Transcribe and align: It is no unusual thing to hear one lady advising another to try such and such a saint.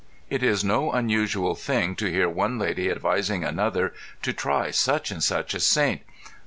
It 0.31 0.41
is 0.41 0.63
no 0.63 0.91
unusual 0.91 1.53
thing 1.53 1.93
to 1.97 2.09
hear 2.11 2.27
one 2.27 2.57
lady 2.57 2.89
advising 2.89 3.43
another 3.43 3.93
to 4.23 4.33
try 4.33 4.71
such 4.71 5.11
and 5.11 5.21
such 5.23 5.53
a 5.53 5.59
saint. 5.59 6.01